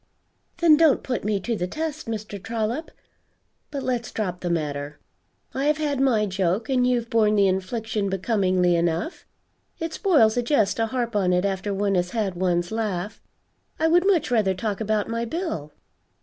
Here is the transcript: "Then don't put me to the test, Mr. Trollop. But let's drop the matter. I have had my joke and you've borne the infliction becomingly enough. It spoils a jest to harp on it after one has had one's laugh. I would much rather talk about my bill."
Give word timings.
"Then 0.57 0.77
don't 0.77 1.03
put 1.03 1.23
me 1.23 1.39
to 1.41 1.55
the 1.55 1.67
test, 1.67 2.07
Mr. 2.07 2.41
Trollop. 2.41 2.89
But 3.69 3.83
let's 3.83 4.11
drop 4.11 4.39
the 4.39 4.49
matter. 4.49 4.97
I 5.53 5.65
have 5.65 5.77
had 5.77 6.01
my 6.01 6.25
joke 6.25 6.69
and 6.69 6.87
you've 6.87 7.07
borne 7.11 7.35
the 7.35 7.47
infliction 7.47 8.09
becomingly 8.09 8.75
enough. 8.75 9.27
It 9.77 9.93
spoils 9.93 10.37
a 10.37 10.41
jest 10.41 10.77
to 10.77 10.87
harp 10.87 11.15
on 11.15 11.33
it 11.33 11.45
after 11.45 11.71
one 11.71 11.93
has 11.93 12.09
had 12.17 12.33
one's 12.33 12.71
laugh. 12.71 13.21
I 13.79 13.87
would 13.87 14.07
much 14.07 14.31
rather 14.31 14.55
talk 14.55 14.81
about 14.81 15.07
my 15.07 15.23
bill." 15.23 15.71